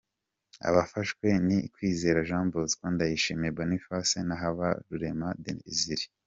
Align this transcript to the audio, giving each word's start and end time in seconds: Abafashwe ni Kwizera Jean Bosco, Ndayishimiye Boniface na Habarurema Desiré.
Abafashwe 0.69 1.27
ni 1.47 1.57
Kwizera 1.73 2.25
Jean 2.29 2.45
Bosco, 2.53 2.85
Ndayishimiye 2.95 3.51
Boniface 3.57 4.15
na 4.27 4.35
Habarurema 4.41 5.29
Desiré. 5.45 6.05